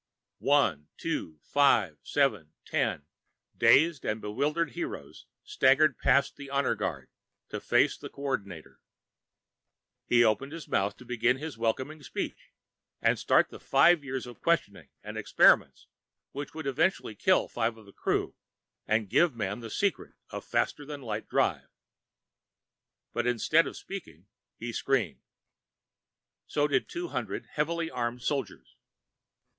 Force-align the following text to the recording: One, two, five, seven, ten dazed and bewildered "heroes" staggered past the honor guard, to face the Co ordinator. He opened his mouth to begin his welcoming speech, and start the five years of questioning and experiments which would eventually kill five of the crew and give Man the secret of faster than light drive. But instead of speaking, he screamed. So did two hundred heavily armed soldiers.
One, 0.39 0.87
two, 0.97 1.37
five, 1.43 1.99
seven, 2.01 2.53
ten 2.65 3.05
dazed 3.55 4.03
and 4.03 4.19
bewildered 4.19 4.71
"heroes" 4.71 5.27
staggered 5.43 5.99
past 5.99 6.37
the 6.37 6.49
honor 6.49 6.73
guard, 6.73 7.11
to 7.49 7.61
face 7.61 7.97
the 7.99 8.09
Co 8.09 8.23
ordinator. 8.23 8.79
He 10.07 10.23
opened 10.23 10.53
his 10.53 10.67
mouth 10.67 10.97
to 10.97 11.05
begin 11.05 11.37
his 11.37 11.55
welcoming 11.55 12.01
speech, 12.01 12.51
and 12.99 13.19
start 13.19 13.49
the 13.51 13.59
five 13.59 14.03
years 14.03 14.25
of 14.25 14.41
questioning 14.41 14.89
and 15.03 15.19
experiments 15.19 15.85
which 16.31 16.55
would 16.55 16.65
eventually 16.65 17.13
kill 17.13 17.47
five 17.47 17.77
of 17.77 17.85
the 17.85 17.93
crew 17.93 18.33
and 18.87 19.07
give 19.07 19.35
Man 19.35 19.59
the 19.59 19.69
secret 19.69 20.15
of 20.31 20.43
faster 20.43 20.83
than 20.83 21.03
light 21.03 21.27
drive. 21.29 21.67
But 23.13 23.27
instead 23.27 23.67
of 23.67 23.77
speaking, 23.77 24.25
he 24.57 24.73
screamed. 24.73 25.21
So 26.47 26.67
did 26.67 26.89
two 26.89 27.09
hundred 27.09 27.45
heavily 27.51 27.91
armed 27.91 28.23
soldiers. 28.23 28.75